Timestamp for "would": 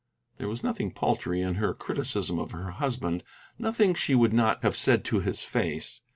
4.15-4.33